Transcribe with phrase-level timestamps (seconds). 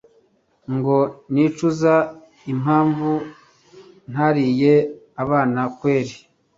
[0.75, 0.97] ngo
[1.33, 1.95] nicuza
[2.51, 3.09] impamvu
[4.11, 4.73] ntariye
[5.23, 6.15] abana kweli